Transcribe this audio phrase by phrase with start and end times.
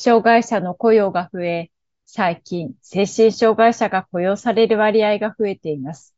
[0.00, 1.72] 障害者の雇用が増え、
[2.06, 6.14] 最近、精神障害者が雇用される割合が増えています。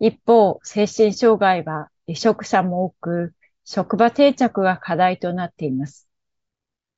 [0.00, 3.34] 一方、精神障害は離職者も多く、
[3.66, 6.08] 職場定着が課題となっています。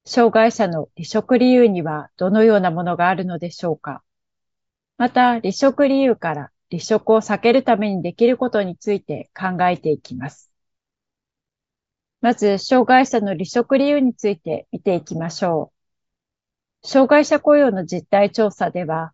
[0.04, 4.04] 障害者の離職理由にはどのようなものがあるのでしょうか
[4.96, 10.52] また、離職理由から離職を避けるためにできることについて考えていきます。
[12.20, 15.79] まず、障害者の離職理由について見ていきましょう。
[16.82, 19.12] 障害者雇用の実態調査では、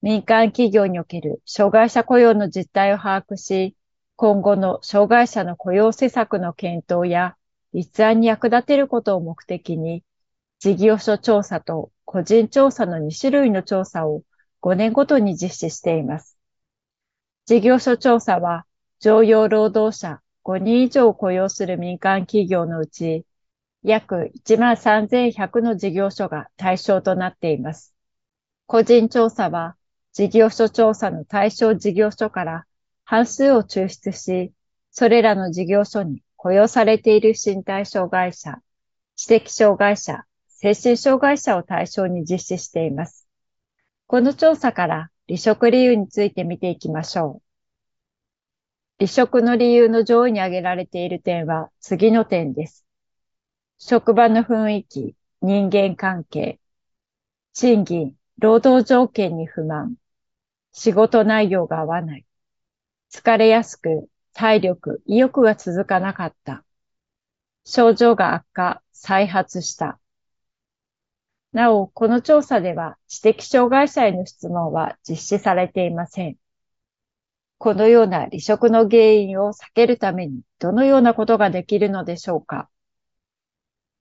[0.00, 3.76] 民間企業における障害者雇用の実態を把握し、
[4.16, 7.36] 今後の障害者の雇用施策の検討や
[7.74, 10.04] 立案に役立てることを目的に、
[10.58, 14.22] 事業所調査と個人調査の2種類の調査を
[14.62, 16.38] 5年ごとに実施しています。
[17.44, 18.64] 事業所調査は、
[19.00, 23.26] 常用労働者5人以上雇用する民間企業のうち、
[23.86, 27.94] 約1万3100の事業所が対象となっています。
[28.66, 29.76] 個人調査は、
[30.12, 32.66] 事業所調査の対象事業所から
[33.04, 34.52] 半数を抽出し、
[34.90, 38.58] それらの事業所に雇用されている身体障害者、
[39.14, 43.28] 知的障害者、精神障害者を対象に実施しています。
[44.08, 47.42] この調査から離職理由について見ていきましょう。
[48.98, 52.85] 離職の理由の上位に挙げられている点は次の点です。
[53.78, 56.58] 職場の雰囲気、人間関係、
[57.52, 59.96] 賃金、労働条件に不満、
[60.72, 62.26] 仕事内容が合わない、
[63.10, 66.64] 疲れやすく、体力、意欲が続かなかった、
[67.64, 70.00] 症状が悪化、再発した。
[71.52, 76.36] なお、この調査では知的障害者への質問は実施されていません。
[77.58, 82.70] このような離職の原因を避けるためにどのようなことができるのでしょうか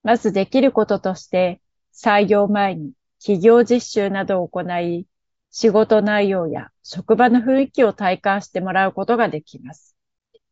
[0.06, 1.60] まずできることとして、
[1.92, 5.08] 採用前に企業実習などを行い、
[5.50, 9.96] 仕事内容や職場の雰囲気を体感してもらうことができます。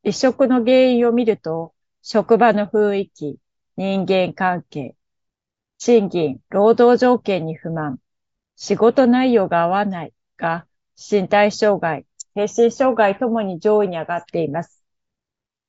[0.02, 1.72] 離職の原因を見ると、
[2.02, 3.38] 職場の雰囲気、
[3.78, 4.96] 人間関係、
[5.78, 8.00] 賃金、労働条件に不満、
[8.56, 10.66] 仕事内容が合わないが、
[10.98, 14.82] 身体障害、精神障害ともに上位に上がっています。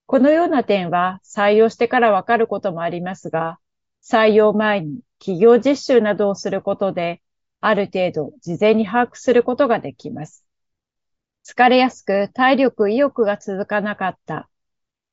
[0.06, 3.58] このような点は採用してからわかることもありますが、
[4.04, 7.22] 採用前に企業実習などをすることで、
[7.60, 10.44] ある程度事前に把握することができます。
[11.46, 14.50] 疲れやすく体力、意欲が続かなかった。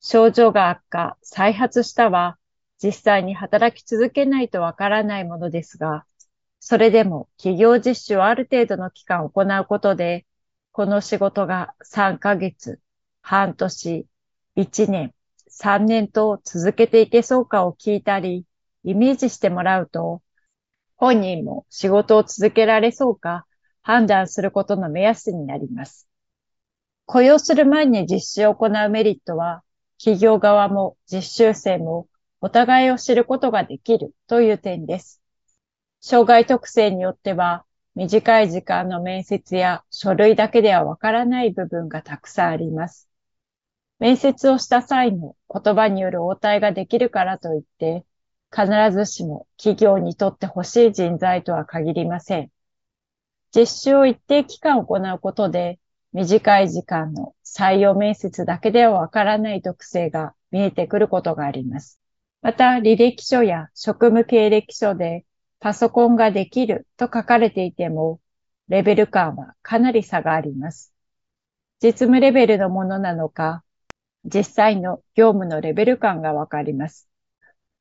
[0.01, 2.37] 症状が悪化、再発したは、
[2.83, 6.05] 実際に働き続けないとわからないものですが、
[6.59, 10.25] それでも企業実習をある程度の期間行うことで、
[10.71, 12.79] この仕事が3ヶ月、
[13.21, 14.07] 半年、
[14.55, 15.13] 1年、
[15.47, 18.45] 3年と続けていけそうかを聞いたり、
[18.83, 20.21] イメージしてもらうと、
[20.95, 23.45] 本人も仕事を続けられそうか
[23.81, 26.07] 判断することの目安になります。
[27.05, 29.63] 雇用する前に実施を行うメリットは、
[29.97, 32.07] 企業側も実習生も
[32.39, 35.21] お互いを知ることができるという点です。
[35.99, 43.09] 障害特性によっては、短い時間の面接や書類だけではわからない部分がたくさんあります。
[43.99, 48.05] 面接をした際の言葉による応対ができるからといって、
[48.53, 52.51] 必ずしも企業にとって欲しい人材とは限りません。
[53.55, 55.79] 実習を一定期間行うことで、
[56.13, 61.99] 短い時間の採用面接だけではわからない特性が見えてくることがあります。
[62.41, 65.25] また、履歴書や職務経歴書で
[65.59, 68.19] パソコンができると書かれていても、
[68.67, 70.93] レベル感はかなり差があります。
[71.81, 73.63] 実務レベルのものなのか、
[74.25, 77.10] 実際の業務のレベル感がわかります。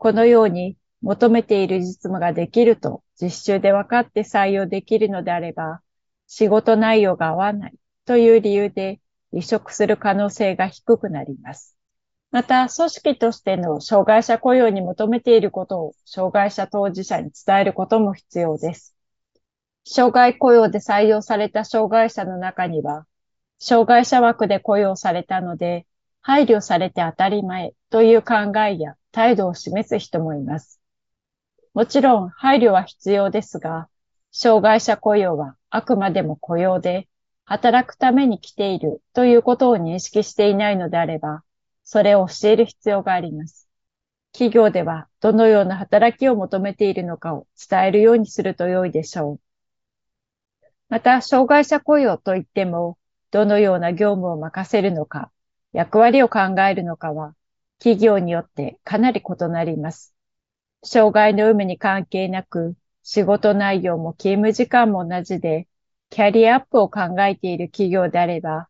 [0.00, 5.82] このように求めている実務ができると実習で分かって採用できるのであれば、
[6.26, 7.75] 仕事内容が合わない
[8.06, 8.99] という理由で
[9.31, 11.76] 離職する可能性が低くなります。
[12.31, 18.97] また、組織としての障害者雇用に求めていることを障害者当事者に伝えることも必要です。
[19.85, 23.05] 障害雇用で採用された障害者の中には、
[23.58, 25.87] 障害者枠で雇用されたので、
[26.23, 30.81] 配慮されて当たり前という考えや態度を示す人もいます。
[31.75, 33.89] もちろん配慮は必要ですが、
[34.33, 37.09] 障害者雇用はあくまでも雇用で、
[37.45, 41.43] 働くために来ているということを認識していないのであれば、
[41.83, 43.69] それを教える必要があります。
[44.33, 49.41] 企業ではどのような働きを求めているのかを伝えるようにすると良いでしょう。
[50.89, 52.99] また、障害者雇用といっても、
[53.31, 55.31] どのような業務を任せるのか、
[55.73, 57.35] 役割を考えるのかは、
[57.81, 60.15] 企業によってかなり異なります。
[60.85, 65.67] 障害の有無に関係なく、仕事内容も勤務時間も同じで、
[66.11, 68.69] キャリアアップを考えている企業であれば、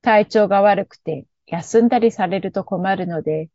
[0.00, 3.50] 体調が悪くて休んだりされると困るので、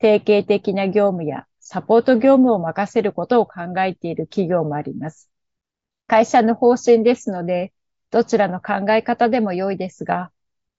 [0.00, 5.30] 定型的な業務やサポート業務を任せることを考えている企業もあります。
[6.08, 7.72] 会社の方針ですので、
[8.10, 10.32] どちらの考え方でも良いですが、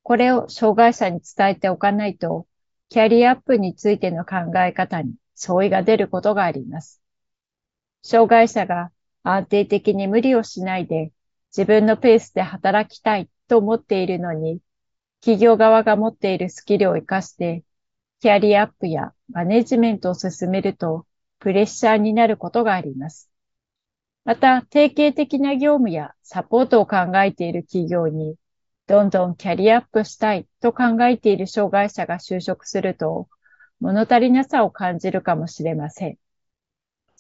[0.04, 2.48] これを障害者に伝えておかないと、
[2.92, 7.02] キャリアアップについての考え方に相違が出ることがあります。
[8.04, 8.92] 障害者が
[9.24, 11.14] 安定的に無理をしないで
[11.56, 14.60] 自分のペースで働きたいと思っているのに、
[15.22, 17.64] 企業側が持っているスキルを活かして、
[18.20, 21.08] キャリアアップやマネジメントを進めると、
[21.40, 23.32] プレッシャーになることがあります。
[24.26, 28.36] また、定型的な業務やサポートを考えている企業に、
[28.92, 33.30] どんどんキャリアアップしたいと考えている障害者が就職すると、
[33.80, 36.18] 物足りなさを感じるかもしれません。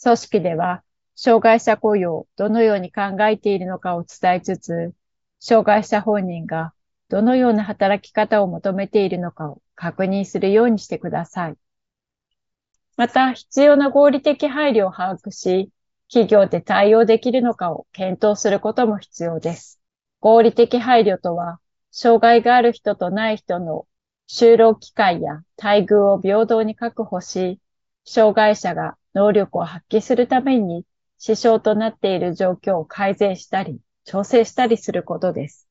[0.03, 0.83] 組織では、
[1.15, 4.93] 障害者雇用をどのように考えているのかを伝えつつ、
[5.39, 6.73] 障害者本人が
[7.07, 11.55] どのような働き方を求めているのかを確認するようにしてください。
[12.97, 15.69] また、必要な合理的配慮を把握し、
[16.09, 19.79] 企業で対応できるのかを検討することも必要です。
[20.19, 21.60] 合理的配慮とは、
[21.91, 23.85] 障害がある人とない人の
[24.27, 27.59] 就労機会や待遇を平等に確保し、
[28.05, 30.85] 障害者が能力を発揮するために
[31.17, 35.67] 支障となっている状況を改善したり、調整したりすることです。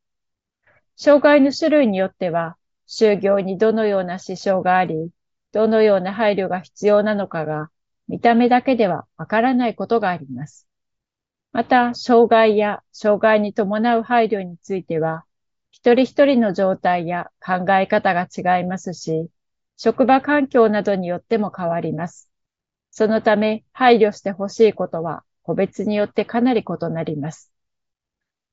[0.95, 2.57] 障害の種類によっては、
[2.87, 5.11] 就業にどのような支障があり、
[5.53, 7.71] どのような配慮が必要なのかが、
[8.09, 10.69] 見た目だけではわからないことがあります。
[11.53, 15.25] また、障害や障害に伴う配慮については、
[15.71, 19.29] 一人一人の状態や考え方が違いますし、
[19.77, 22.31] 職場環境などによっても変わります。
[22.91, 27.53] そのため、配慮してほしいことは個別によってかなり異なります。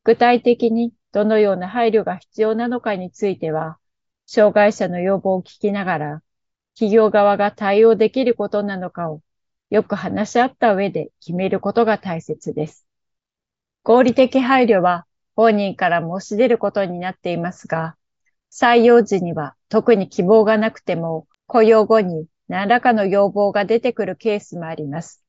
[0.04, 3.78] 具体的にどのような配慮が必要なのかについては、
[4.26, 6.24] 障害者の要望を聞きながら、
[6.76, 9.22] 企業側が対応できることなのかを
[9.72, 12.86] よく話し合った上で決めることが大切です。
[13.84, 15.07] 合理的配慮は
[15.38, 17.96] 本人から申し出ることになっていますが、
[18.52, 25.24] 採用時には特に希望がなくても雇用後に何らかの要望が出てくるケースもあります。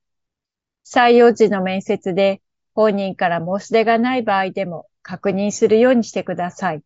[0.87, 2.41] 採用時の面接で
[2.75, 6.83] 本人から申し出がない場合でも確認するようにしてください。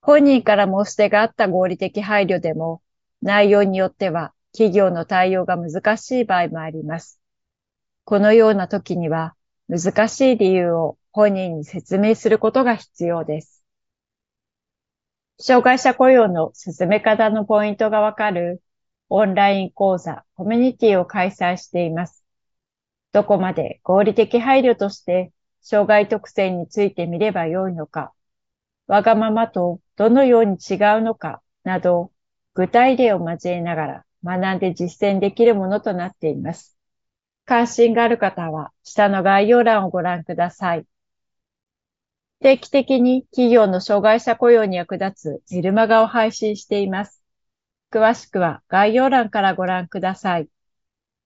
[0.00, 2.80] 本人から申し出があった合理的配慮でも、
[3.20, 7.20] 内容によっては企業の対応が難しい場合もあります。
[8.04, 9.34] このような時には、
[9.68, 13.64] 難しい理由を本人に説明することが必要です。
[15.38, 18.62] 障害者雇用の進め方のポイントがわかる
[19.08, 22.24] オンライン講座、コミュニティを開催しています。
[23.12, 28.12] どこまで合理的配慮として障害特性についてみればよいのか、
[28.86, 32.12] わがままとどのように違うのかなど、
[32.54, 36.76] 具体例を交えながら学んで実践できるものとなっています。
[37.46, 40.86] 関心がある方は下の概要欄をご覧ください。
[42.40, 47.22] 定期的に企業の障害者雇用に役立つジルマガを配信しています。
[47.92, 50.48] 詳しくは概要欄からご覧ください。